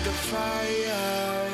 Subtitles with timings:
[0.00, 1.50] the fire.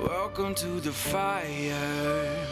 [0.00, 2.46] Welcome to the fire.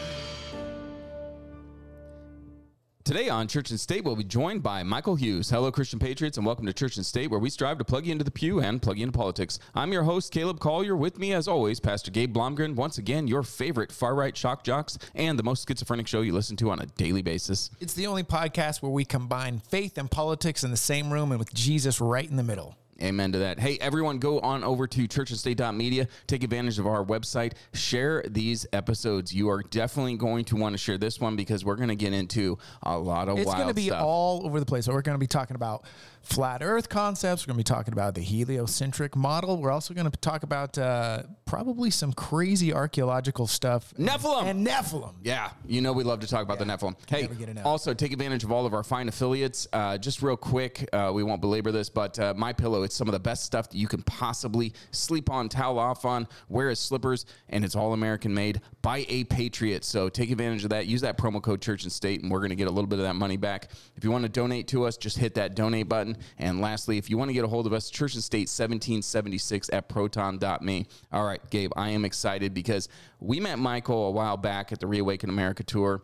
[3.03, 5.49] Today on Church and State, we'll be joined by Michael Hughes.
[5.49, 8.11] Hello, Christian Patriots, and welcome to Church and State, where we strive to plug you
[8.11, 9.57] into the pew and plug you into politics.
[9.73, 10.95] I'm your host, Caleb Collier.
[10.95, 12.75] With me, as always, Pastor Gabe Blomgren.
[12.75, 16.55] Once again, your favorite far right shock jocks and the most schizophrenic show you listen
[16.57, 17.71] to on a daily basis.
[17.79, 21.39] It's the only podcast where we combine faith and politics in the same room and
[21.39, 22.77] with Jesus right in the middle.
[23.01, 23.59] Amen to that.
[23.59, 26.07] Hey, everyone, go on over to churchandstate.media.
[26.27, 27.53] Take advantage of our website.
[27.73, 29.33] Share these episodes.
[29.33, 32.13] You are definitely going to want to share this one because we're going to get
[32.13, 34.03] into a lot of It's wild going to be stuff.
[34.03, 34.85] all over the place.
[34.85, 35.83] So we're going to be talking about
[36.21, 37.43] flat Earth concepts.
[37.45, 39.57] We're going to be talking about the heliocentric model.
[39.57, 43.93] We're also going to talk about uh, probably some crazy archaeological stuff.
[43.97, 44.43] Nephilim.
[44.45, 45.13] and Nephilim.
[45.23, 46.95] Yeah, you know we love to talk about the Nephilim.
[47.09, 47.65] Hey, never get enough.
[47.65, 49.67] also take advantage of all of our fine affiliates.
[49.73, 53.07] Uh, just real quick, uh, we won't belabor this, but uh, My Pillow, it's some
[53.07, 56.79] of the best stuff that you can possibly sleep on, towel off on, wear as
[56.79, 59.83] slippers, and it's all American made by a patriot.
[59.83, 60.87] So take advantage of that.
[60.87, 62.99] Use that promo code Church and State, and we're going to get a little bit
[62.99, 63.69] of that money back.
[63.95, 66.10] If you want to donate to us, just hit that donate button.
[66.37, 69.69] And lastly, if you want to get a hold of us, Church and State 1776
[69.73, 70.87] at proton.me.
[71.11, 74.87] All right, Gabe, I am excited because we met Michael a while back at the
[74.87, 76.01] Reawaken America tour.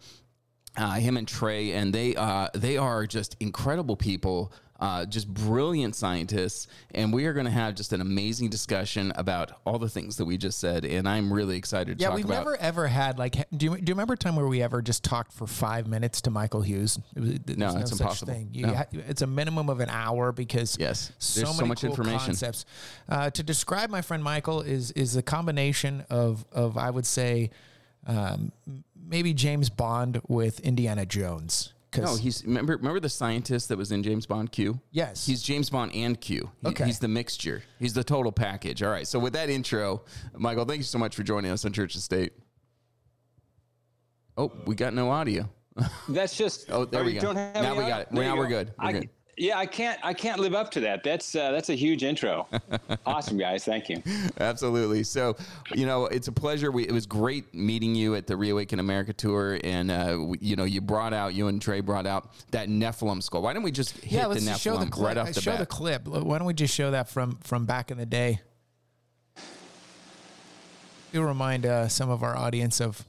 [0.75, 5.95] Uh, him and Trey, and they uh, they are just incredible people, uh, just brilliant
[5.95, 10.17] scientists, and we are going to have just an amazing discussion about all the things
[10.17, 13.17] that we just said, and I'm really excited to Yeah, talk we've never ever had
[13.17, 13.33] like.
[13.55, 16.21] Do you, do you remember a time where we ever just talked for five minutes
[16.21, 16.99] to Michael Hughes?
[17.15, 18.33] It was, there's No, it's impossible.
[18.33, 18.49] Thing.
[18.53, 18.75] You No.
[18.75, 22.19] ha- it's a minimum of an hour because Yes, so there's so much cool information.
[22.27, 22.65] Concepts.
[23.09, 27.49] Uh, to describe my friend Michael is is a combination of of I would say
[28.05, 28.51] um,
[28.95, 31.73] maybe James Bond with Indiana Jones.
[31.91, 34.79] 'Cause- no, he's remember remember the scientist that was in James Bond Q.
[34.91, 35.25] Yes.
[35.25, 36.49] he's James Bond and Q.
[36.61, 36.85] He- Okay.
[36.85, 37.63] he's the mixture.
[37.79, 38.83] He's the total package.
[38.83, 39.07] All right.
[39.07, 40.03] So with that intro,
[40.35, 42.33] Michael, thank you so much for joining us on Church and State.
[44.37, 45.49] Oh, we got no audio.
[46.09, 46.69] That's just.
[46.71, 47.31] Oh, there oh, we go.
[47.31, 47.87] Now we audio?
[47.87, 48.07] got it.
[48.11, 48.63] There Now you we're go.
[48.63, 48.73] good.
[48.79, 49.09] We're I- good.
[49.39, 49.99] Yeah, I can't.
[50.03, 51.03] I can't live up to that.
[51.03, 52.47] That's uh, that's a huge intro.
[53.05, 53.63] awesome, guys.
[53.63, 54.01] Thank you.
[54.39, 55.03] Absolutely.
[55.03, 55.37] So,
[55.75, 56.71] you know, it's a pleasure.
[56.71, 60.55] We, it was great meeting you at the Reawaken America tour, and uh, we, you
[60.55, 63.43] know, you brought out you and Trey brought out that Nephilim skull.
[63.43, 65.05] Why don't we just hit yeah, the let's Nephilim just show the clip.
[65.05, 65.59] right off the show bat?
[65.59, 66.07] the clip.
[66.07, 68.41] Why don't we just show that from from back in the day?
[71.13, 73.05] It'll remind uh, some of our audience of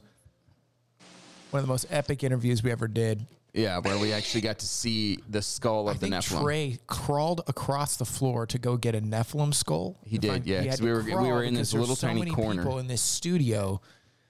[1.50, 3.24] one of the most epic interviews we ever did.
[3.54, 6.42] Yeah, where we actually got to see the skull of I the think Nephilim.
[6.42, 9.96] Trey crawled across the floor to go get a Nephilim skull.
[10.04, 11.72] He To did, find- yeah, he 'cause had we were- we crawl were in because
[11.72, 12.62] this little so tiny many corner.
[12.62, 13.80] People in this studio.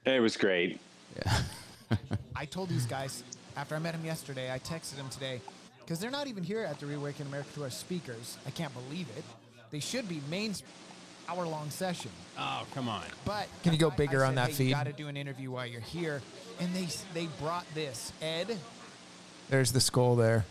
[0.04, 0.80] It was great.
[2.36, 3.22] I told these guys
[3.56, 5.40] after I met him yesterday, I texted him today
[5.80, 8.36] because they're not even here at the Reawaken America Tour as speakers.
[8.46, 9.24] I can't believe it.
[9.70, 10.54] They should be main
[11.28, 12.10] hour long session.
[12.38, 13.02] Oh, come on.
[13.24, 14.64] But Can you go I- I bigger on said, that hey, feed?
[14.68, 16.22] You got to do an interview while you're here,
[16.60, 18.12] and they they brought this.
[18.22, 18.56] Ed,
[19.48, 20.44] There's the skull there.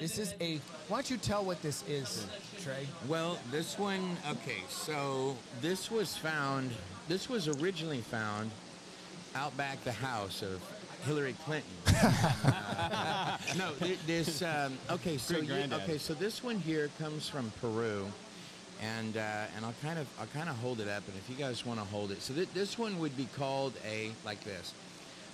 [0.00, 0.60] this is a.
[0.88, 2.26] Why don't you tell what this is,
[2.60, 2.86] Trey?
[3.06, 6.72] Well, this one, okay, so this was found,
[7.08, 8.50] this was originally found
[9.34, 10.60] out back the house of
[11.06, 11.70] Hillary Clinton.
[13.56, 13.72] no,
[14.06, 18.06] this, um, okay, so you, okay, so this one here comes from Peru.
[18.82, 21.36] And uh, and I'll kind of I'll kind of hold it up, and if you
[21.36, 24.74] guys want to hold it, so th- this one would be called a like this.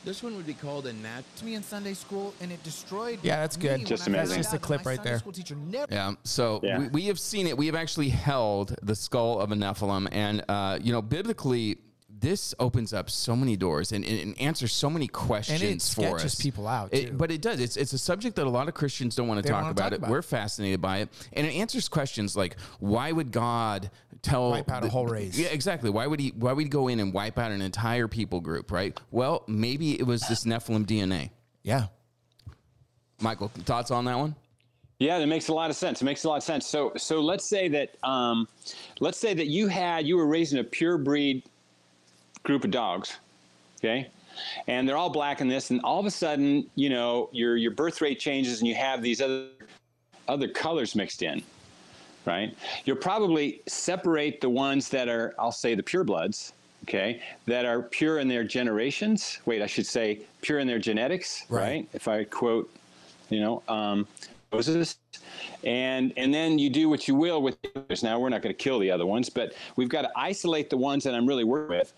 [0.05, 1.23] This one would be called a nat.
[1.37, 3.19] To me in Sunday school, and it destroyed.
[3.23, 3.81] Yeah, that's good.
[3.81, 4.37] when Just I found amazing.
[4.37, 5.19] That's just a clip right there.
[5.19, 6.15] School teacher never Yeah.
[6.25, 6.79] So Yeah.
[6.79, 7.57] We, we have seen it.
[7.57, 10.09] We have actually held the skull of a Nephilim.
[10.11, 11.79] And, uh, you know, biblically,
[12.21, 16.25] this opens up so many doors and, and, and answers so many questions for sketches
[16.27, 16.35] us.
[16.37, 17.61] people out, It- but it does.
[17.61, 19.77] It's, it's a subject that a lot of Christians don't want to They talk about
[19.85, 19.97] talk it.
[19.99, 21.09] about We're fascinated by it.
[21.33, 23.91] And it answers questions like, why would God
[24.23, 25.39] tell Wipe out a whole race.
[25.39, 25.89] Yeah, exactly.
[25.89, 28.71] Why would he why would he go in and wipe out an entire people group,
[28.71, 28.99] right?
[29.11, 31.31] Well, maybe it was this Nephilim DNA.
[31.63, 31.87] Yeah.
[33.21, 34.35] Michael, thoughts on that one?
[34.99, 36.03] Yeah, that makes a lot of sense.
[36.03, 36.67] It makes a lot of sense.
[36.67, 38.47] So, so let's say that, um,
[39.01, 41.45] let's say that you had you were raising a pure breed
[42.43, 43.19] group of dogs,
[43.79, 44.09] okay,
[44.67, 47.71] and they're all black in this, and all of a sudden, you know, your your
[47.73, 49.49] birth rate changes, and you have these other
[50.29, 51.43] other colors mixed in,
[52.25, 52.57] right?
[52.85, 56.53] You'll probably separate the ones that are, I'll say, the purebloods,
[56.85, 59.39] okay, that are pure in their generations.
[59.45, 61.63] Wait, I should say pure in their genetics, Right.
[61.63, 61.89] right?
[61.93, 62.73] If I quote,
[63.29, 64.07] you know, um,
[64.53, 64.99] Moses,
[65.65, 68.03] and and then you do what you will with the others.
[68.03, 70.77] Now we're not going to kill the other ones, but we've got to isolate the
[70.77, 71.93] ones that I'm really working with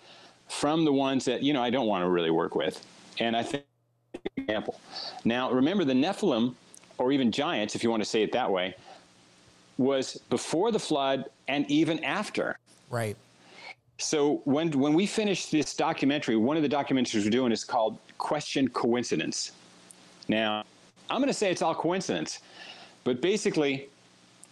[0.53, 2.85] from the ones that you know I don't want to really work with.
[3.19, 3.65] And I think
[4.37, 4.79] example.
[5.25, 6.55] Now remember the Nephilim,
[6.99, 8.75] or even giants, if you want to say it that way,
[9.79, 12.59] was before the flood and even after.
[12.91, 13.17] Right.
[13.99, 17.99] So when when we finish this documentary, one of the documentaries we're doing is called
[18.19, 19.53] Question Coincidence.
[20.29, 20.65] Now,
[21.11, 22.41] I'm going to say it's all coincidence,
[23.05, 23.89] but basically,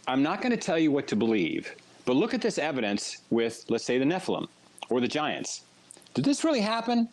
[0.08, 1.74] I'm not going to tell you what to believe.
[2.06, 4.48] But look at this evidence with, let's say, the Nephilim
[4.88, 5.62] or the giants.
[6.14, 7.08] Did this really happen?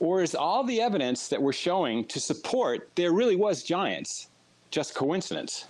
[0.00, 4.28] Or is all the evidence that we're showing to support there really was giants
[4.70, 5.66] just coincidence?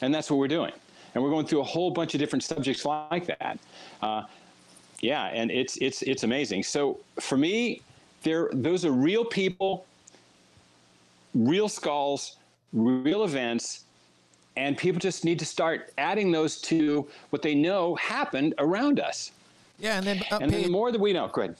[0.00, 0.72] And that's what we're doing.
[1.14, 3.58] And we're going through a whole bunch of different subjects like that.
[4.02, 4.24] Uh,
[5.00, 6.62] yeah, and it's it's it's amazing.
[6.62, 7.82] So for me,
[8.22, 9.86] there those are real people,
[11.34, 12.36] real skulls,
[12.72, 13.84] real events,
[14.56, 19.30] and people just need to start adding those to what they know happened around us.
[19.78, 21.56] Yeah, and then uh, And then the more that we know, good.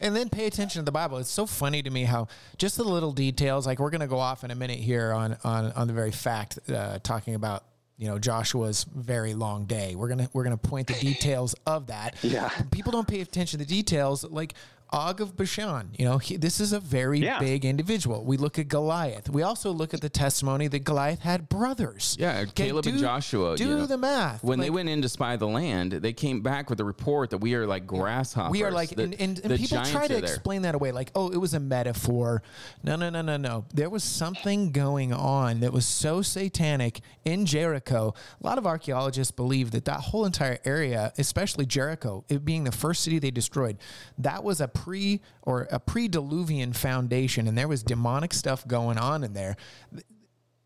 [0.00, 1.18] and then pay attention to the Bible.
[1.18, 2.28] It's so funny to me how
[2.58, 3.66] just the little details.
[3.66, 6.10] Like we're going to go off in a minute here on on on the very
[6.10, 7.64] fact uh, talking about
[7.96, 9.94] you know Joshua's very long day.
[9.94, 12.16] We're gonna we're gonna point the details of that.
[12.22, 12.48] Yeah.
[12.70, 14.24] people don't pay attention to the details.
[14.24, 14.54] Like
[14.92, 17.38] Og of Bashan, you know, he, this is a very Yeah.
[17.38, 18.24] big individual.
[18.24, 19.28] We look at Goliath.
[19.30, 22.16] We also look at the testimony that Goliath had brothers.
[22.18, 23.56] Yeah, Okay, Caleb and Joshua.
[23.56, 24.42] Do you know, the math.
[24.42, 27.38] When they went in to spy the land, they came back with a report that
[27.38, 28.50] we are like grasshoppers.
[28.50, 31.30] We are like, The- and, and, and people try to explain that away, like, oh,
[31.30, 32.42] it was a metaphor.
[32.82, 33.66] No, no, no, no, no.
[33.72, 38.14] There was something going on that was so satanic in Jericho.
[38.42, 42.72] A lot of archaeologists believe that that whole entire area, especially Jericho, it being the
[42.72, 43.78] first city they destroyed,
[44.18, 49.24] that was a pre or a pre-diluvian foundation, and there was demonic stuff going on
[49.24, 49.56] in there.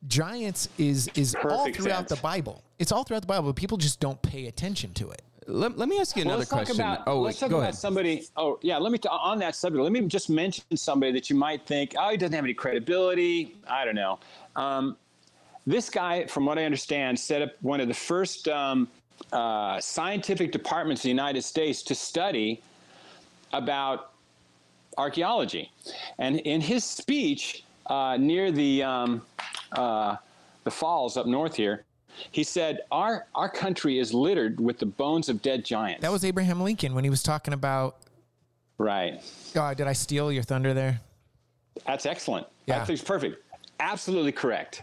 [0.07, 2.11] Giants is is all throughout sense.
[2.11, 2.63] the Bible.
[2.79, 5.23] It's all throughout the Bible, but people just don't pay attention to it.
[5.47, 6.77] Let, let me ask you Well, another let's question.
[6.77, 7.75] Talk about, oh, let's talk go about ahead.
[7.75, 8.27] somebody.
[8.37, 8.79] Oh, yeah.
[8.79, 9.83] Let me t- on that subject.
[9.83, 13.57] Let me just mention somebody that you might think, oh, he doesn't have any credibility.
[13.69, 14.19] I don't know.
[14.57, 14.97] Um,
[15.67, 18.89] this guy, from what I understand, set up one of the first um,
[19.33, 22.63] uh, scientific departments in the United States to study
[23.55, 24.13] about
[24.99, 25.71] archaeology.
[26.19, 29.23] And in his speech uh, near the um,
[29.73, 30.17] uh,
[30.65, 31.85] the falls up north here,
[32.31, 36.25] he said, "Our our country is littered with the bones of dead giants." That was
[36.25, 37.97] Abraham Lincoln when he was talking about.
[38.79, 39.21] right.
[39.57, 41.01] Oh, did I steal your thunder there?
[41.87, 42.47] That's excellent.
[42.67, 42.85] Yeah.
[42.89, 43.43] It's perfect.
[43.81, 44.83] Absolutely correct.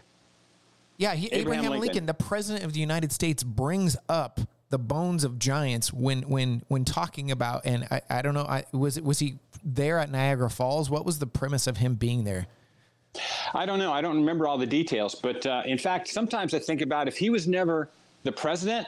[0.98, 1.82] Yeah, he, Abraham, Abraham Lincoln.
[1.82, 2.06] Lincoln.
[2.06, 4.40] the president of the United States, brings up
[4.72, 7.66] the bones of giants when when when talking about.
[7.66, 8.46] And I, I don't know.
[8.46, 10.90] I was was he there at Niagara Falls?
[10.90, 12.48] What was the premise of him being there?
[13.54, 13.92] I don't know.
[13.92, 17.18] I don't remember all the details, but uh, in fact, sometimes I think about if
[17.18, 17.90] he was never
[18.24, 18.88] the president,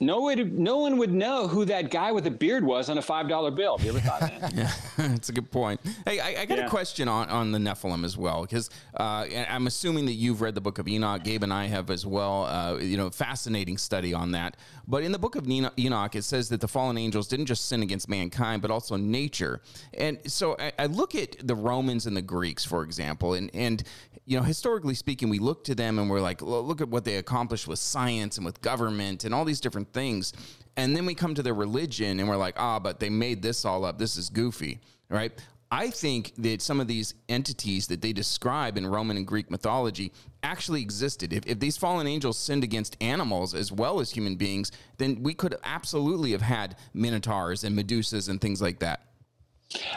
[0.00, 3.02] no one, no one would know who that guy with the beard was on a
[3.02, 3.76] five dollar bill.
[3.76, 4.80] Have you ever thought that?
[4.96, 5.78] That's a good point.
[6.06, 6.66] Hey, I, I got Yeah.
[6.66, 10.54] a question on, on the Nephilim as well, because uh, I'm assuming that you've read
[10.54, 11.22] the book of Enoch.
[11.22, 12.44] Gabe and I have as well.
[12.44, 14.56] Uh, you know, fascinating study on that.
[14.88, 17.82] But in the book of Enoch, it says that the fallen angels didn't just sin
[17.82, 19.60] against mankind, but also nature.
[19.94, 23.82] And so I, I look at the Romans and the Greeks, for example, and and
[24.26, 27.16] you know, historically speaking, we look to them and we're like, look at what they
[27.16, 30.32] accomplished with science and with government and all these different things.
[30.76, 33.64] And then we come to their religion and we're like, ah, but they made this
[33.64, 33.98] all up.
[33.98, 35.32] This is goofy, right?
[35.72, 40.12] I think that some of these entities that they describe in Roman and Greek mythology
[40.42, 41.32] actually existed.
[41.32, 45.32] If, if these fallen angels sinned against animals as well as human beings, then we
[45.32, 49.02] could absolutely have had minotaurs and medusas and things like that.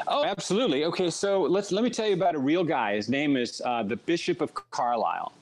[0.07, 0.85] Oh, absolutely.
[0.85, 2.95] Okay, so let's let me tell you about a real guy.
[2.95, 5.33] His name is uh, the Bishop of Carlisle.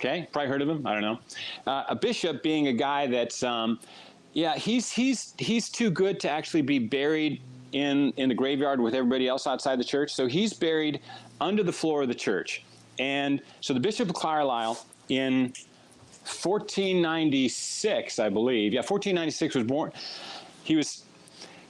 [0.00, 0.86] Okay, probably heard of him.
[0.86, 1.18] I don't know.
[1.66, 3.78] Uh, a bishop being a guy that's, um,
[4.32, 7.42] yeah, he's he's he's too good to actually be buried
[7.72, 10.14] in in the graveyard with everybody else outside the church.
[10.14, 11.00] So he's buried
[11.38, 12.64] under the floor of the church.
[12.98, 15.52] And so the Bishop of Carlisle in
[16.22, 18.72] 1496, I believe.
[18.72, 19.92] Yeah, 1496 was born.
[20.64, 21.04] He was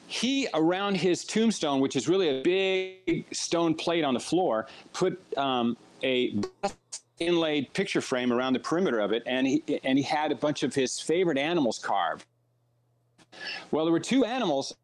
[0.06, 5.20] he around his tombstone, which is really a big stone plate on the floor, put
[5.37, 6.40] um, a
[7.30, 10.62] inlaid picture frame around the perimeter of it, and he and he had a bunch
[10.62, 12.24] of his favorite animals carved.
[13.70, 14.74] Well, there were two animals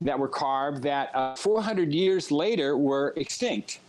[0.00, 3.80] that were carved that uh, 400 years later were extinct.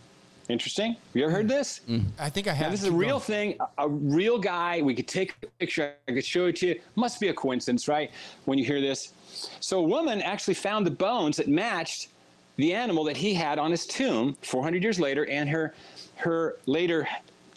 [0.48, 0.96] Interesting.
[1.14, 1.80] You ever heard this?
[2.18, 2.70] I think I Now, have.
[2.72, 3.20] this is a real going.
[3.22, 4.82] thing, a- a real guy.
[4.82, 5.94] We could take a picture.
[6.08, 6.80] I could show it to you.
[6.96, 8.10] Must be a coincidence, right?
[8.44, 9.14] When you hear this.
[9.60, 12.08] So a woman actually found the bones that matched
[12.56, 15.74] the animal that he had on his tomb 400 years later, and her,
[16.16, 17.08] her later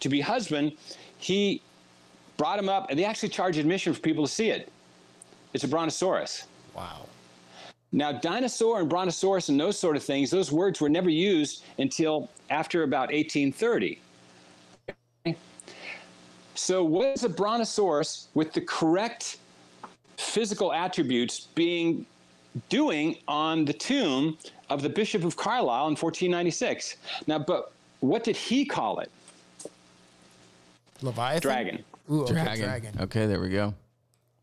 [0.05, 0.71] to be husband,
[1.17, 1.63] he
[2.37, 4.71] brought him up, and they actually charge admission for people to see it.
[5.53, 6.43] It's a brontosaurus.
[6.75, 7.07] Wow.
[7.91, 12.29] Now, dinosaur and brontosaurus and those sort of things, those words were never used until
[12.51, 13.99] after about 1830.
[16.53, 19.39] So, what is a brontosaurus with the correct
[20.17, 22.05] physical attributes being
[22.69, 24.37] doing on the tomb
[24.69, 26.97] of the Bishop of Carlisle in 1496?
[27.25, 27.71] Now, but
[28.01, 29.09] what did he call it?
[31.01, 31.41] Leviathan.
[31.41, 31.83] Dragon.
[32.11, 32.65] Ooh, okay, Dragon.
[32.65, 32.93] dragon.
[33.01, 33.73] Okay, there we go.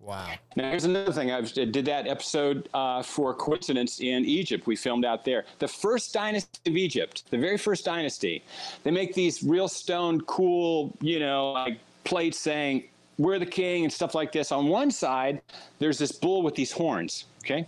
[0.00, 0.32] Wow.
[0.56, 1.30] Now, here's another thing.
[1.30, 4.66] I did that episode uh, for coincidence in Egypt.
[4.66, 5.44] We filmed out there.
[5.60, 8.42] The first dynasty of Egypt, the very first dynasty,
[8.82, 12.84] they make these real stone, cool, you know, like plates saying,
[13.18, 14.50] we're the king and stuff like this.
[14.50, 15.40] On one side,
[15.78, 17.64] there's this bull with these horns, okay?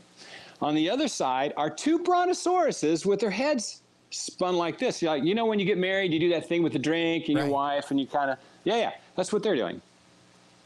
[0.60, 5.00] On the other side are two brontosauruses with their heads spun like this.
[5.02, 7.28] You're like, you know, when you get married, you do that thing with the drink
[7.28, 7.44] and Right.
[7.44, 9.80] your wife, and you kind of, yeah, yeah, that's what they're doing.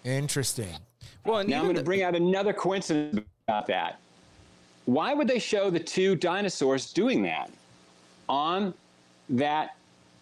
[0.04, 0.74] Interesting.
[1.24, 3.98] Well, and Now I'm going to the- bring out another coincidence about that.
[4.86, 7.50] Why would they show the two dinosaurs doing that
[8.28, 8.72] on
[9.28, 9.76] that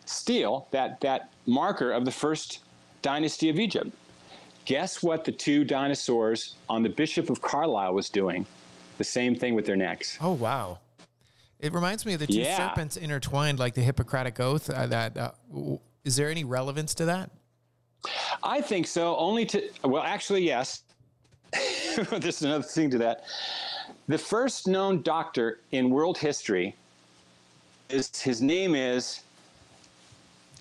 [0.06, 2.60] stele, that, that marker of the first
[3.02, 3.90] dynasty of Egypt?
[4.64, 8.44] Guess what the two dinosaurs on the Bishop of Carlisle was doing?
[8.98, 10.18] The same thing with their necks.
[10.20, 10.78] Oh wow.
[11.60, 12.56] It reminds me of the two Yeah.
[12.70, 14.68] serpents intertwined, like the Hippocratic Oath.
[14.68, 17.30] Uh, that uh, w- is there any relevance to that?
[18.42, 20.82] I think so, only to, well, actually, yes.
[22.10, 23.24] There's another thing to that.
[24.08, 26.74] The first known doctor in world history
[27.88, 29.20] is his name is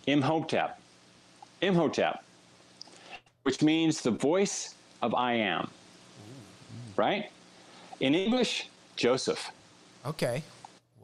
[0.07, 0.79] Imhotep.
[1.61, 2.23] Imhotep,
[3.43, 5.69] which means the voice of I am.
[6.95, 7.31] Right?
[7.99, 9.51] In English, Joseph.
[10.05, 10.43] Okay.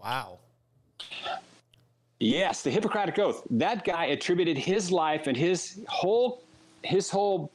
[0.01, 0.37] Wow.
[2.21, 3.41] Yes, the Hippocratic Oath.
[3.49, 6.43] That guy attributed his life and his whole
[6.83, 7.49] his whole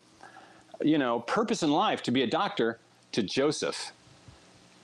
[0.83, 2.81] you know purpose in life to be a doctor
[3.13, 3.93] to Joseph,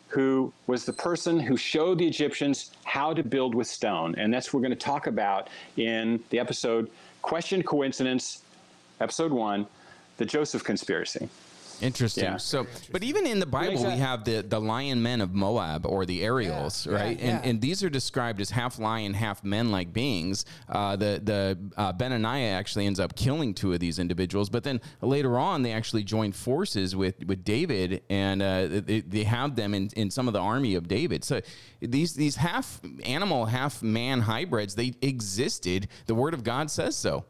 [0.07, 4.15] who was the person who showed the Egyptians how to build with stone.
[4.17, 6.89] And that's what we're going to talk about in the episode
[7.23, 8.43] Question Coincidence,
[9.01, 9.67] episode 1,
[10.17, 11.29] the Joseph conspiracy.
[11.83, 12.25] Interesting.
[12.25, 12.37] Yeah.
[12.37, 15.85] So, but even in the Bible, makes we have the the lion men of Moab
[15.85, 17.19] or the Ariels, Yeah, right?
[17.19, 17.51] yeah, And yeah.
[17.51, 20.45] and these are described as half lion, half men like beings.
[20.69, 24.81] Uh, the the uh, Benaiah actually ends up killing two of these individuals, but then
[25.01, 29.75] later on they actually join forces with with David, and uh, they, they have them
[29.75, 31.25] in, in some of the army of David.
[31.25, 31.41] So
[31.81, 35.89] these these half animal, half man hybrids they existed.
[36.07, 37.25] The Word of God says so.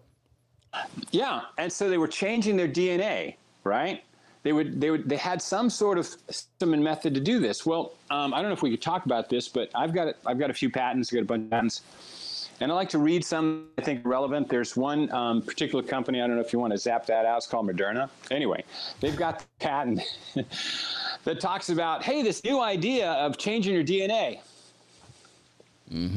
[1.10, 4.02] Yeah, and so they were changing their DNA, right?
[4.42, 7.64] They would, they would, they had some sort of system and method to do this.
[7.64, 10.38] Well, um, I don't know if we could talk about this, but I've got, I've
[10.38, 13.24] got a few patents, I've got a bunch of patents, and I like to read
[13.24, 14.48] some I think relevant.
[14.48, 16.20] There's one um, particular company.
[16.20, 17.38] I don't know if you want to zap that out.
[17.38, 18.08] It's called Moderna.
[18.30, 18.64] Anyway,
[19.00, 20.00] they've got the patent
[21.24, 24.40] that talks about, hey, this new idea of changing your DNA.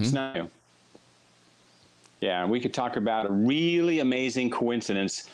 [0.02, 0.50] It's not new.
[2.22, 5.30] Yeah, and we could talk about a really amazing coincidence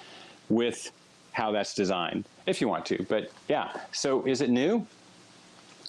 [0.50, 0.92] with
[1.32, 3.06] how that's designed, if you want to.
[3.10, 4.86] But yeah, so is it new?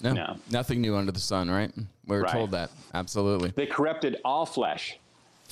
[0.01, 0.35] No, No.
[0.49, 1.71] nothing new under the sun, right?
[2.07, 2.31] We were Right.
[2.31, 3.51] told that absolutely.
[3.55, 4.97] They corrupted all flesh,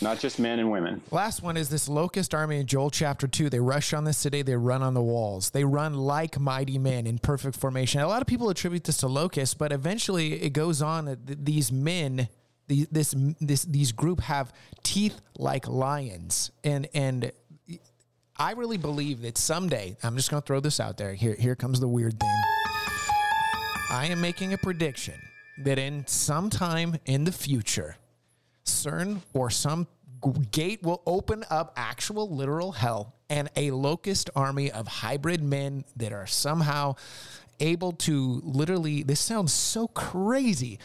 [0.01, 1.01] not just men and women.
[1.11, 3.49] Last one is this locust army in Joel chapter 2.
[3.49, 5.51] They rush on the city, they run on the walls.
[5.51, 8.01] They run like mighty men in perfect formation.
[8.01, 11.71] A lot of people attribute this to locusts, but eventually it goes on that these
[11.71, 12.27] men
[12.67, 17.31] these this this these group have teeth like lions and and
[18.41, 21.13] I really believe that someday I'm just going to throw this out there.
[21.13, 22.41] Here here comes the weird thing.
[23.91, 25.13] I am making a prediction
[25.59, 27.97] that in some time in the future
[28.65, 29.85] CERN or some
[30.49, 36.11] gate will open up actual literal hell and a locust army of hybrid men that
[36.11, 36.95] are somehow
[37.59, 40.79] able to literally this sounds so crazy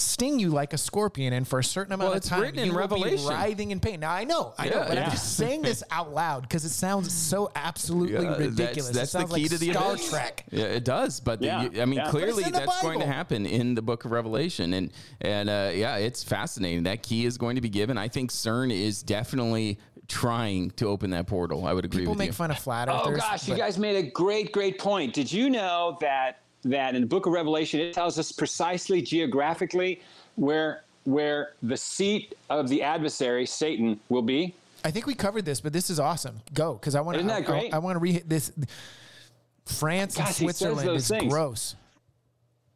[0.00, 2.68] sting you like a scorpion and for a certain amount Well, of time written in
[2.70, 3.18] will Revelation.
[3.28, 5.04] be writhing in pain now i know i know but yeah.
[5.06, 9.18] i'm just saying this out loud because it sounds so absolutely Yeah, ridiculous That's, it
[9.18, 10.10] that's the key like to the star abyss.
[10.10, 11.18] trek Yeah, it does.
[11.20, 12.10] But the- Yeah, you- I mean, yeah.
[12.10, 15.48] Clearly it's in the that's going to happen in the Book of Revelation, and and
[15.50, 16.84] uh, yeah, it's fascinating.
[16.84, 17.98] That key is going to be given.
[17.98, 21.66] I think CERN is definitely trying to open that portal.
[21.66, 22.32] I would agree people with make you.
[22.34, 23.02] fun of flat earthers.
[23.04, 25.12] Oh earthers gosh, you guys made a great, great point.
[25.12, 30.00] Did you know that that in the Book of Revelation it tells us precisely geographically
[30.36, 34.54] where where the seat of the adversary Satan will be?
[34.84, 36.40] I think we covered this, but this is awesome.
[36.54, 37.20] Go, because I want to.
[37.20, 37.74] Isn't that I, great?
[37.74, 38.52] I, want to re this.
[39.64, 41.32] France and Gosh, says Switzerland is things.
[41.32, 41.76] gross.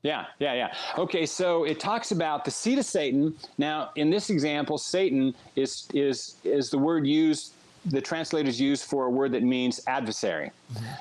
[0.02, 0.74] Yeah, yeah, yeah.
[0.98, 3.36] Okay, so it talks about the seat of Satan.
[3.56, 7.52] Now, in this example, Satan is is is the word used
[7.86, 10.50] the translators use for a word that means adversary.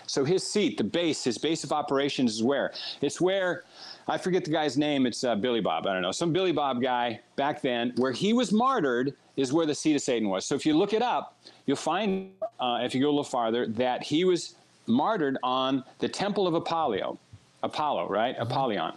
[0.07, 2.73] So his seat, the base, his base of operations is where?
[3.01, 3.63] It's where,
[4.07, 6.81] I forget the guy's name, it's uh, Billy Bob, I don't know, some Billy Bob
[6.81, 10.45] guy back then, where he was martyred is where the seat of Satan was.
[10.45, 13.67] So if you look it up, you'll find, uh, if you go a little farther,
[13.67, 14.55] that he was
[14.87, 17.17] martyred on the temple of Apollo.
[17.63, 18.35] Apollo, right?
[18.39, 18.93] Apollyon.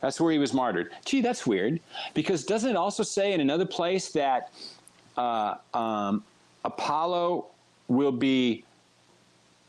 [0.00, 0.90] That's where he was martyred.
[1.04, 1.80] Gee, that's weird.
[2.12, 4.52] Because doesn't it also say in another place that
[5.16, 6.24] uh, um,
[6.64, 7.46] Apollo
[7.88, 8.64] will be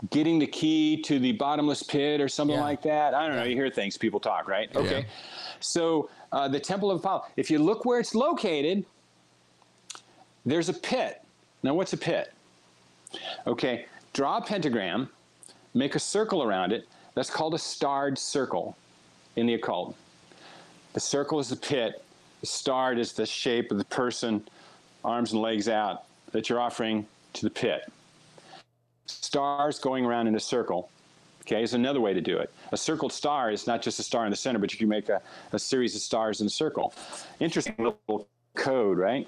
[0.09, 2.63] getting the key to the bottomless pit or something Yeah.
[2.63, 3.13] like that?
[3.13, 3.43] I don't know.
[3.43, 4.73] You hear things, people talk, right?
[4.75, 5.05] Okay.
[5.59, 8.85] So uh, the Temple of Apollo, if you look where it's located,
[10.45, 11.21] there's a pit.
[11.63, 12.33] Now, what's a pit?
[13.47, 15.07] Okay, draw a pentagram,
[15.73, 16.87] make a circle around it.
[17.15, 18.75] That's called a starred circle
[19.35, 19.95] in the occult.
[20.93, 22.03] The circle is the pit.
[22.41, 24.45] The starred is the shape of the person,
[25.05, 27.91] arms and legs out, that you're offering to the pit.
[29.05, 30.89] Stars going around in a circle,
[31.41, 32.51] okay, is another way to do it.
[32.71, 35.09] A circled star is not just a star in the center, but you can make
[35.09, 35.21] a,
[35.53, 36.93] a series of stars in a circle.
[37.39, 39.27] Interesting little code, right?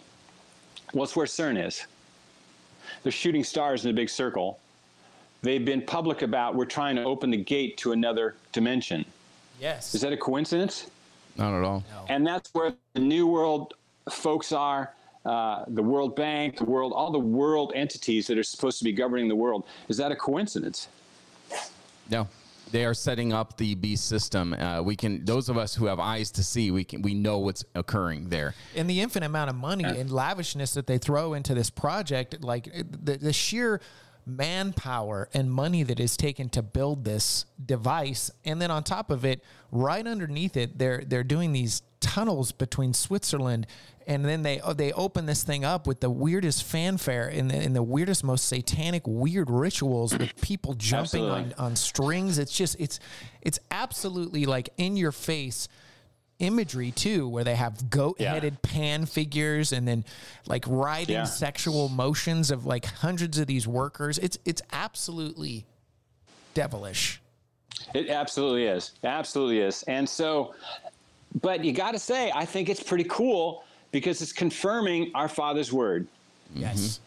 [0.93, 1.85] Well, it's where CERN is.
[3.03, 4.59] They're shooting stars in a big circle.
[5.41, 9.05] They've been public about we're trying to open the gate to another dimension.
[9.59, 9.93] Yes.
[9.93, 10.89] Is that a coincidence?
[11.37, 11.83] Not at all.
[12.07, 13.73] And that's where the New World
[14.09, 14.91] folks are,
[15.25, 18.91] uh, the World Bank, the world, all the world entities that are supposed to be
[18.91, 19.65] governing the world.
[19.87, 20.87] Is that a coincidence?
[22.09, 22.27] No,
[22.71, 24.53] they are setting up the beast system.
[24.53, 27.39] Uh, we can those of us who have eyes to see, we can we know
[27.39, 28.53] what's occurring there.
[28.75, 32.65] and the infinite amount of money and lavishness that they throw into this project, like
[33.03, 33.81] the, the sheer
[34.25, 39.23] manpower and money that is taken to build this device, and then on top of
[39.23, 43.67] it, right underneath it, they're they're doing these tunnels between Switzerland,
[44.07, 47.55] and then they oh, they open this thing up with the weirdest fanfare and the,
[47.55, 52.37] and the weirdest, most satanic, weird rituals with people jumping on, on strings.
[52.37, 52.99] It's just it's
[53.41, 55.67] it's absolutely like in your face
[56.39, 60.03] imagery too, where they have goat-headed pan figures and then
[60.47, 61.23] like riding Yeah.
[61.23, 64.17] sexual motions of like hundreds of these workers.
[64.17, 65.65] It's it's absolutely
[66.53, 67.21] devilish.
[67.93, 68.91] It absolutely is.
[69.03, 69.83] Absolutely is.
[69.83, 70.53] And so,
[71.41, 75.71] but you got to say, I think it's pretty cool because it's confirming our Father's
[75.73, 76.07] word.
[76.53, 76.99] Yes.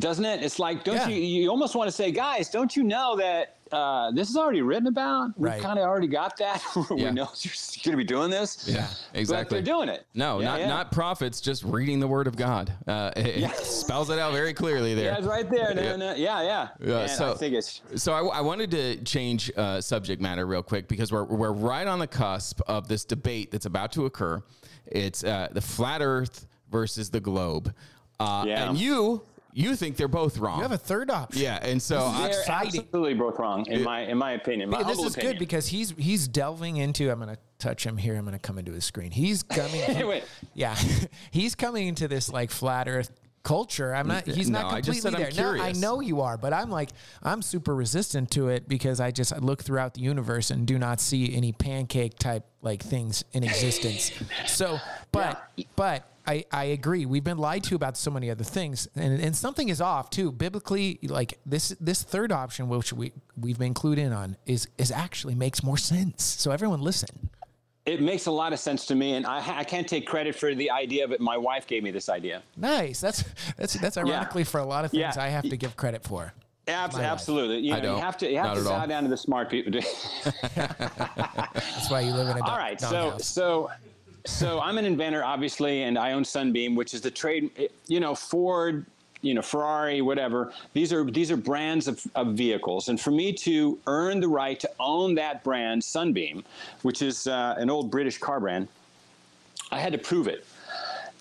[0.00, 0.42] doesn't it?
[0.44, 1.08] It's like, don't Yeah.
[1.08, 1.20] you?
[1.20, 4.86] You almost want to say, guys, don't you know that uh, this is already written
[4.86, 5.30] about?
[5.36, 5.62] We've Right.
[5.62, 6.62] kind of already got that.
[6.90, 7.10] we Yeah.
[7.10, 7.52] know you're
[7.84, 8.66] going to be doing this.
[8.68, 9.60] Yeah, But exactly.
[9.60, 10.06] they're doing it.
[10.14, 10.68] No, Yeah, not yeah.
[10.68, 12.72] not prophets, just reading the word of God.
[12.86, 15.06] Uh, it, it spells it out very clearly there.
[15.12, 15.72] Yeah, it's right there.
[15.74, 15.96] Yeah.
[15.96, 16.42] Yeah, yeah, yeah.
[16.42, 16.68] yeah.
[16.80, 20.46] Yeah, Man, so- I think it's So I, I wanted to change uh, subject matter
[20.46, 24.06] real quick because we're we're right on the cusp of this debate that's about to
[24.06, 24.42] occur.
[24.86, 27.74] It's uh, the flat Earth versus the globe,
[28.20, 30.56] uh, and you you think they're both wrong.
[30.58, 31.42] You have a third option.
[31.42, 32.80] yeah, and so I, they're exciting.
[32.80, 34.70] absolutely both wrong in my in my opinion.
[34.70, 35.32] My this is opinion.
[35.32, 37.10] good because he's he's delving into.
[37.10, 38.14] I'm gonna touch him here.
[38.16, 39.10] I'm gonna come into his screen.
[39.10, 40.06] He's coming.
[40.06, 40.24] Wait.
[40.54, 40.76] yeah,
[41.30, 43.10] he's coming into this like flat Earth
[43.42, 43.94] culture.
[43.94, 44.26] I'm not.
[44.26, 45.56] He's not No, I just completely said I'm there.
[45.56, 46.90] No, I know you are, but I'm like
[47.22, 51.00] I'm super resistant to it because I just look throughout the universe and do not
[51.00, 54.12] see any pancake type like things in existence.
[54.46, 54.78] So,
[55.10, 56.08] but but.
[56.28, 57.06] I, I agree.
[57.06, 60.30] We've been lied to about so many other things, and, and something is off too.
[60.30, 64.90] Biblically, like this this third option, which we we've been clued in on, is is
[64.92, 66.22] actually makes more sense.
[66.22, 67.30] So everyone, listen.
[67.86, 70.54] It makes a lot of sense to me, and I, I can't take credit for
[70.54, 71.20] the idea of it.
[71.20, 72.42] My wife gave me this idea.
[72.58, 73.00] Nice.
[73.00, 73.24] That's
[73.56, 75.22] that's that's ironically for a lot of things Yeah.
[75.22, 76.34] I have to give credit for.
[76.66, 77.10] Abs- My life.
[77.12, 77.60] absolutely.
[77.60, 78.00] You, know, you don't.
[78.00, 79.72] have to you have Not to bow down to the smart people.
[80.54, 83.26] That's why you live in a dog, All right, so doghouse.
[83.26, 83.70] so
[84.28, 87.50] so I'm an inventor, obviously, and I own Sunbeam, which is the trade.
[87.86, 88.84] You know, Ford,
[89.22, 90.52] you know, Ferrari, whatever.
[90.74, 94.60] These are these are brands of, of vehicles, and for me to earn the right
[94.60, 96.44] to own that brand, Sunbeam,
[96.82, 98.68] which is uh, an old British car brand,
[99.72, 100.46] I had to prove it.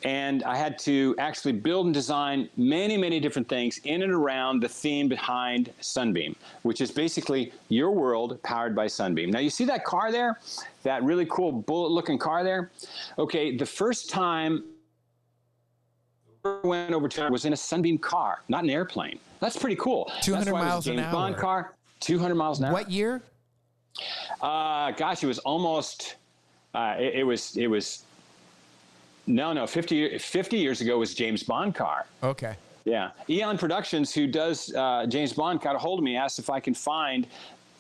[0.08, 4.63] And I had to actually build and design many, many different things in and around
[4.63, 9.32] the theme behind Sunbeam, which is basically your world powered by Sunbeam.
[9.32, 10.39] Now, you see that car there?
[10.84, 12.72] That really cool bullet looking car there?
[13.20, 14.63] Okay, the first time
[16.46, 19.20] I went over to was in a Sunbeam car, not an airplane.
[19.41, 20.10] That's pretty cool.
[20.22, 22.72] 200 That's why it was a miles an James Bond car, 200 miles an hour.
[22.72, 23.22] what year?
[24.39, 26.15] Uh, gosh, it was almost.
[26.74, 27.58] Uh, it, it was.
[27.58, 28.04] It was.
[29.28, 29.68] No, no.
[29.68, 32.06] 50, 50 years ago was James Bond car.
[32.24, 32.56] Okay.
[32.86, 36.50] Yeah, Eon Productions, who does uh, James Bond, got a hold of me, asked if
[36.50, 37.28] I can find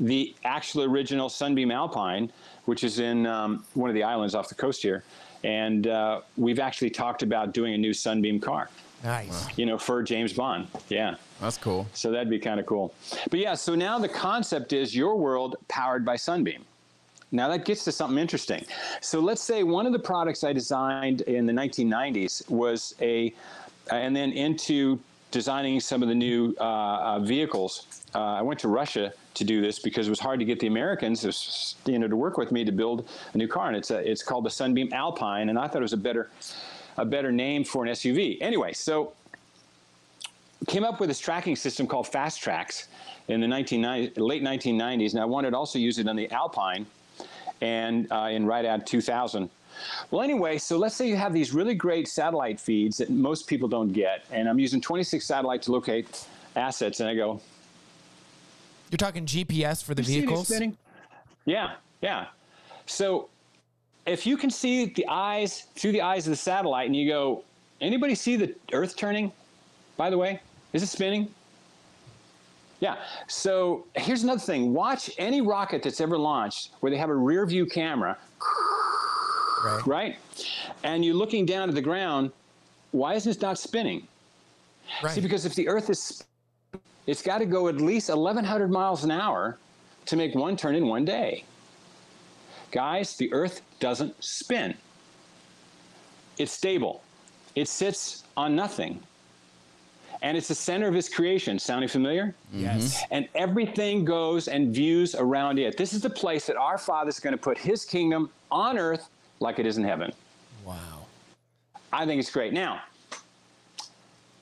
[0.01, 2.29] the actual original Sunbeam Alpine,
[2.65, 5.05] which is in um, one of the islands off the coast here,
[5.45, 8.69] and uh, we've actually talked about doing a new Sunbeam car.
[9.03, 9.47] Nice.
[9.57, 10.67] you know, for James Bond.
[10.89, 11.15] Yeah.
[11.39, 11.87] That's cool.
[11.93, 12.93] So that'd be kind of cool.
[13.29, 16.65] But yeah, so now the concept is your world powered by Sunbeam.
[17.31, 18.65] Now that gets to something interesting.
[19.01, 23.33] So let's say one of the products I designed in the 1990s was a,
[23.91, 24.99] and then into
[25.31, 27.85] designing some of the new uh, uh, vehicles.
[28.15, 30.67] Uh, I went to Russia to do this because it was hard to get the
[30.67, 34.09] Americans, you know, to work with me to build a new car, and it's a,
[34.09, 36.29] it's called the Sunbeam Alpine, and I thought it was a better,
[36.97, 38.37] a better name for an SUV.
[38.41, 39.13] Anyway, so
[40.67, 42.87] came up with this tracking system called Fast Tracks
[43.27, 46.85] in the 1990, late 1990s, and I wanted to also use it on the Alpine
[47.61, 49.49] and uh, in RIDAD 2000.
[50.09, 53.67] Well, anyway, so let's say you have these really great satellite feeds that most people
[53.67, 57.39] don't get, and I'm using 26 satellite to locate assets, and I go,
[58.89, 60.51] You're talking GPS for the "You vehicles?
[61.45, 62.27] Yeah, yeah.
[62.87, 63.29] So
[64.05, 67.43] if you can see the eyes through the eyes of the satellite, and you go,
[67.81, 69.31] anybody see the Earth turning?
[69.97, 70.41] By the way,
[70.73, 71.33] is it spinning?
[72.79, 72.97] Yeah.
[73.27, 74.73] So here's another thing.
[74.73, 78.17] Watch any rocket that's ever launched where they have a rear view camera,
[79.65, 79.87] Right.
[79.87, 80.15] right?
[80.83, 82.31] And you're looking down at the ground.
[82.91, 84.07] Why isn't it not spinning?
[85.03, 85.13] Right.
[85.13, 86.23] See, because if the Earth is,
[87.07, 89.57] it's got to go at least 1,100 miles an hour
[90.05, 91.43] to make one turn in one day.
[92.71, 94.75] Guys, the Earth doesn't spin.
[96.37, 97.01] It's stable.
[97.55, 99.01] It sits on nothing.
[100.21, 101.59] And it's the center of his creation.
[101.59, 102.33] Sounding familiar?
[102.53, 102.61] Mm-hmm.
[102.61, 103.03] yes.
[103.11, 105.77] And everything goes and views around it.
[105.77, 109.09] This is the place that our Father is going to put his kingdom on earth
[109.39, 110.11] like it is in heaven.
[110.65, 111.05] Wow.
[111.93, 112.53] I think it's great.
[112.53, 112.81] Now,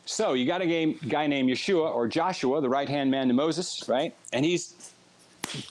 [0.06, 3.34] so you got a game, guy named Yeshua or Joshua, the right hand man to
[3.34, 4.14] Moses, right?
[4.34, 4.92] And he's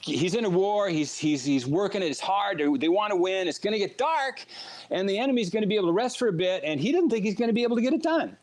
[0.02, 0.88] he's in a war.
[0.88, 2.06] He's he's he's working it.
[2.06, 2.58] It's hard.
[2.58, 3.48] They, they want to win.
[3.48, 4.44] It's going to get dark,
[4.90, 6.62] and the enemy's going to be able to rest for a bit.
[6.64, 8.36] And he doesn't think he's going to be able to get it done.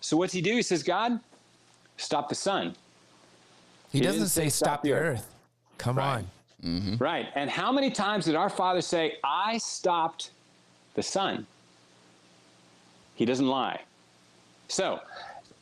[0.00, 0.54] So what's he do?
[0.56, 1.20] He says, "God,
[1.96, 2.74] stop the sun."
[3.90, 5.18] He, He doesn't say say stop stop the the earth.
[5.20, 5.34] earth.
[5.78, 6.16] Come Right.
[6.18, 6.30] on.
[6.64, 6.96] Mm-hmm.
[6.96, 7.26] Right.
[7.34, 10.30] And how many times did our Father say, I stopped
[10.94, 11.46] the sun?
[13.14, 13.80] He doesn't lie.
[14.68, 15.00] So,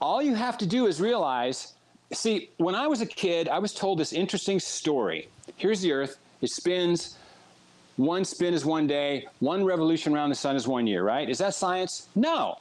[0.01, 1.75] all you have to do is realize
[2.13, 5.29] see, when I was a kid, I was told this interesting story.
[5.57, 7.17] Here's the earth, it spins.
[7.97, 11.29] One spin is one day, one revolution around the sun is one year, right?
[11.29, 12.09] Is that science?
[12.15, 12.59] No.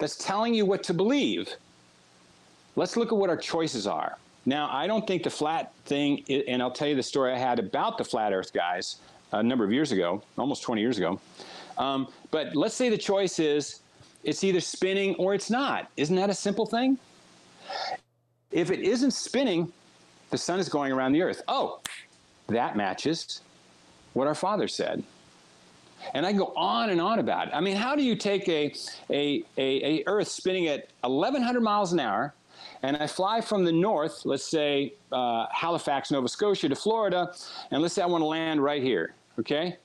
[0.00, 1.54] That's telling you what to believe.
[2.74, 4.16] Let's look at what our choices are.
[4.46, 7.58] Now, I don't think the flat thing, and I'll tell you the story I had
[7.58, 8.96] about the flat earth guys
[9.32, 11.20] a number of years ago, almost 20 years ago.
[11.76, 13.80] Um, but let's say the choice is
[14.24, 15.90] it's either spinning or it's not.
[15.96, 16.98] Isn't that a simple thing?
[18.50, 19.70] If it isn't spinning,
[20.30, 21.42] the sun is going around the earth.
[21.46, 21.80] Oh,
[22.48, 23.42] that matches
[24.14, 25.02] what our father said.
[26.14, 27.54] And I go on and on about it.
[27.54, 28.72] I mean, how do you take a,
[29.10, 32.34] a, a, a Earth spinning at 1,100 miles an hour,
[32.82, 37.32] and I fly from the north, let's say uh, Halifax, Nova Scotia, to Florida,
[37.70, 39.76] and let's say I want to land right here, okay?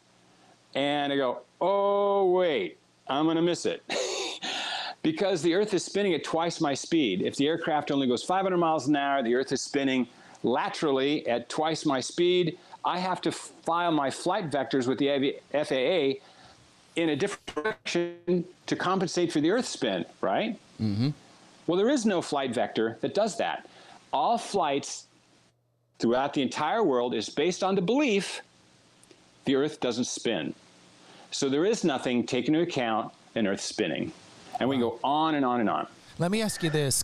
[0.74, 3.84] And I go, oh, wait, I'm going to miss it.
[5.06, 7.22] because the Earth is spinning at twice my speed.
[7.22, 10.08] If the aircraft only goes 500 miles an hour, the Earth is spinning
[10.42, 12.58] laterally at twice my speed.
[12.86, 16.22] I have to file my flight vectors with the FAA
[16.96, 20.58] in a different direction to compensate for the Earth spin, right?
[20.80, 21.10] Mm-hmm.
[21.68, 23.68] Well, there is no flight vector that does that.
[24.14, 25.08] All flights
[25.98, 28.42] throughout the entire world is based on the belief
[29.46, 30.54] the Earth doesn't spin.
[31.32, 34.12] So there is nothing taken into account in Earth spinning.
[34.60, 35.88] And we go on and on and on.
[36.18, 37.04] Let me ask you this: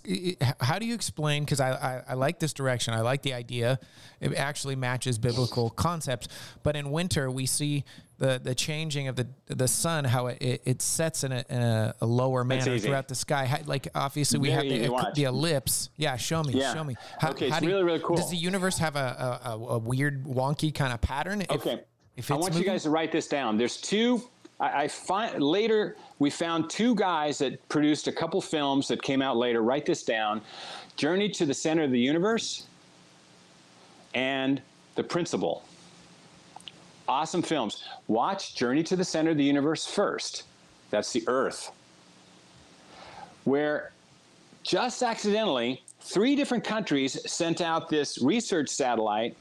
[0.59, 1.43] How do you explain?
[1.43, 2.93] Because I, I I like this direction.
[2.93, 3.79] I like the idea.
[4.19, 6.27] It actually matches biblical concepts.
[6.63, 7.83] But in winter, we see
[8.19, 11.95] the the changing of the the sun, how it, it, sets in a, in a,
[12.01, 13.45] lower manner throughout the sky.
[13.45, 15.89] How- Like obviously we Very have the, the ellipse.
[15.97, 16.53] Yeah, show me.
[16.53, 16.73] Yeah.
[16.73, 16.95] Show me.
[17.23, 18.15] Okay, it's do you- really, really cool.
[18.15, 21.41] Does the universe have a a, a, weird wonky kind of pattern?
[21.41, 21.81] If- Okay.
[22.17, 23.57] If I want you guys to write this down.
[23.57, 24.21] There's two.
[24.59, 29.23] I, I find later we found two guys that produced a couple films that came
[29.23, 29.63] out later.
[29.63, 30.39] Write this down:
[30.95, 32.67] Journey to the Center of the Universe
[34.13, 34.61] and
[34.93, 35.63] The Principle.
[37.07, 37.83] Awesome films.
[38.07, 40.43] Watch Journey to the Center of the Universe first.
[40.91, 41.71] That's the Earth.
[43.45, 43.91] Where
[44.61, 49.35] just accidentally, three different countries sent out this research satellite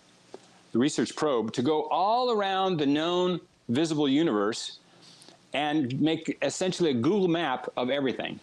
[0.72, 3.38] the research probe to go all around the known
[3.68, 4.79] visible universe
[5.52, 8.38] and make essentially a Google map of everything.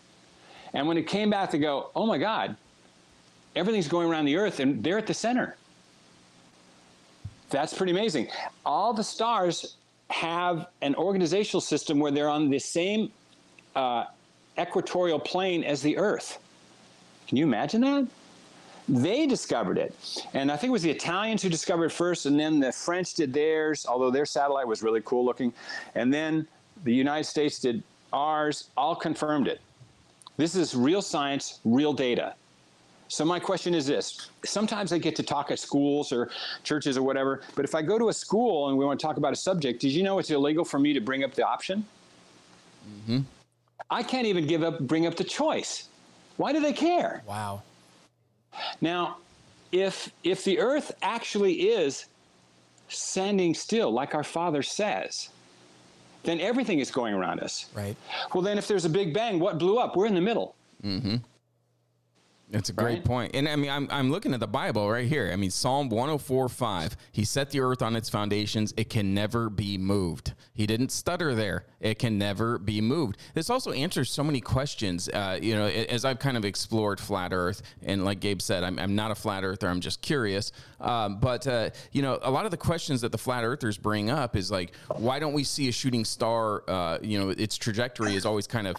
[0.74, 2.56] And when it came back to go, oh my God,
[3.56, 5.56] everything's going around the Earth and they're at the center.
[7.50, 8.28] That's pretty amazing.
[8.66, 9.78] All the stars
[10.10, 13.12] have an organizational system where they're on the same
[13.76, 14.06] uh,
[14.60, 16.40] equatorial plane as the Earth.
[17.28, 18.08] Can you imagine that?
[18.90, 19.94] They discovered it.
[20.34, 23.14] And I think it was the Italians who discovered it first, and then the French
[23.16, 25.54] did theirs, although their satellite was really cool looking.
[25.96, 26.48] And then
[26.84, 29.60] the United States did ours, all confirmed it.
[30.38, 32.36] This is real science, real data.
[33.10, 36.30] So my question is this: Sometimes I get to talk at schools or
[36.64, 39.18] churches or whatever, but if I go to a school and we want to talk
[39.18, 41.86] about a subject, did you know it's illegal for me to bring up the option?
[42.88, 43.20] Mm-hmm.
[43.90, 45.90] I can't even give up bring up the choice.
[46.36, 47.24] Why do they care?
[47.26, 47.64] Wow.
[48.82, 49.18] Now,
[49.72, 52.06] if if the earth actually is
[52.90, 55.30] standing still like our father says,
[56.24, 57.68] then everything is going around us.
[57.74, 57.96] Right.
[58.34, 59.96] Well, then if there's a big bang, what blew up?
[59.96, 60.56] We're in the middle.
[60.84, 61.18] Mm-hmm.
[62.50, 63.36] That's a great point.
[63.36, 65.30] And I mean, I'm, I'm looking at the Bible right here.
[65.34, 66.98] I mean, Psalm 104 5.
[67.12, 68.74] He set the earth on its foundations.
[68.78, 70.34] It can never be moved.
[70.54, 71.66] He didn't stutter there.
[71.82, 73.18] It can never be moved.
[73.34, 75.10] This also answers so many questions.
[75.10, 78.80] Uh, you know, as I've kind of explored flat earth, and like Gabe said, I'm,
[78.80, 79.68] I'm not a flat earther.
[79.68, 80.54] I'm just curious.
[80.80, 84.10] Um, but, uh, you know, a lot of the questions that the flat earthers bring
[84.10, 86.64] up is like, why don't we see a shooting star?
[86.70, 88.78] Uh, you know, its trajectory is always kind of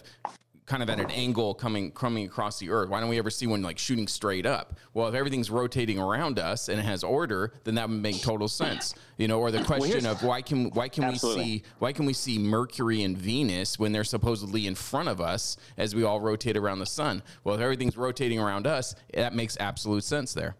[0.69, 2.89] kind of at an angle coming coming across the earth.
[2.89, 4.75] Why don't we ever see one like shooting straight up?
[4.93, 8.47] Well, if everything's rotating around us and it has order, then that would make total
[8.47, 8.93] sense.
[9.17, 11.43] You know, or the question here's- of why can why can Absolutely.
[11.43, 15.19] we see why can we see Mercury and Venus when they're supposedly in front of
[15.19, 17.23] us as we all rotate around the sun?
[17.43, 20.55] Well, if everything's rotating around us, that makes absolute sense there.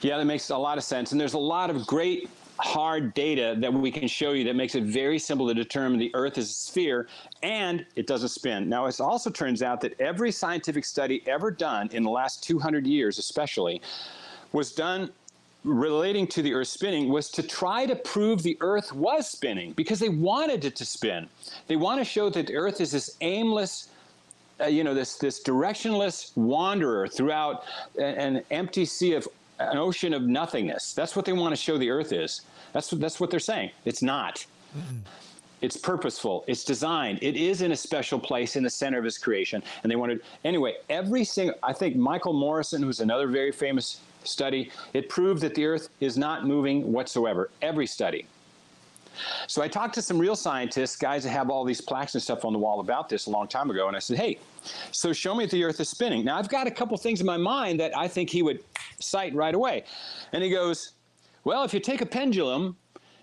[0.00, 1.12] Yeah, that makes a lot of sense.
[1.12, 4.74] And there's a lot of great hard data that we can show you that makes
[4.74, 7.08] it very simple to determine the Earth is a sphere
[7.42, 8.68] and it doesn't spin.
[8.68, 12.86] Now, it also turns out that every scientific study ever done in the last 200
[12.86, 13.82] years, especially,
[14.52, 15.10] was done
[15.64, 19.98] relating to the Earth spinning was to try to prove the Earth was spinning because
[19.98, 21.28] they wanted it to spin.
[21.66, 23.88] They want to show that the Earth is this aimless
[24.58, 27.64] uh, you know this this directionless wanderer throughout
[27.98, 30.92] a- an empty sea of an ocean of nothingness.
[30.92, 32.42] That's what they want to show the Earth is.
[32.72, 33.70] That's what that's what they're saying.
[33.84, 34.46] It's not.
[34.76, 34.98] Mm-hmm.
[35.62, 36.44] It's purposeful.
[36.46, 37.18] It's designed.
[37.22, 39.62] It is in a special place in the center of His creation.
[39.82, 40.74] And they wanted anyway.
[40.90, 41.56] Every single.
[41.62, 46.18] I think Michael Morrison, who's another very famous study, it proved that the Earth is
[46.18, 47.50] not moving whatsoever.
[47.62, 48.26] Every study.
[49.46, 52.44] So I talked to some real scientists, guys that have all these plaques and stuff
[52.44, 54.38] on the wall about this a long time ago, and I said, "Hey,
[54.90, 57.26] so show me if the Earth is spinning." Now I've got a couple things in
[57.26, 58.62] my mind that I think he would
[59.00, 59.84] cite right away,
[60.32, 60.92] and he goes,
[61.44, 62.76] "Well, if you take a pendulum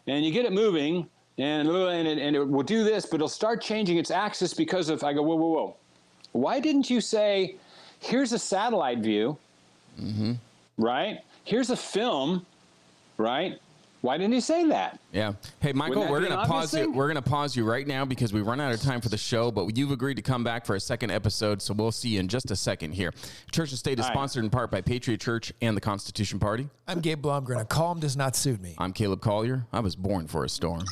[0.08, 3.27] and you get it moving, and and it, and it will do this, but it'll
[3.27, 5.75] start changing its axis because of." I go, "Whoa, whoa, whoa!
[6.34, 7.56] Why didn't you say,
[7.99, 9.38] here's a satellite view,
[9.99, 10.34] mm-hmm.
[10.77, 11.19] right?
[11.45, 12.45] Here's a film,
[13.17, 13.60] right?
[14.04, 15.34] Why didn't he say that?" Yeah.
[15.62, 16.80] Hey, Michael, we're gonna obvious pause you.
[16.82, 16.94] thing?
[16.94, 19.50] We're gonna pause you right now because we run out of time for the show.
[19.50, 22.28] But you've agreed to come back for a second episode, so we'll see you in
[22.28, 23.13] just a second here.
[23.52, 24.13] Church and State is All right.
[24.16, 26.68] sponsored in part by Patriot Church and the Constitution Party.
[26.86, 27.62] I'm Gabe Blomgren.
[27.62, 28.76] A calm does not suit me.
[28.78, 29.66] I'm Caleb Collier.
[29.72, 30.84] I was born for a storm.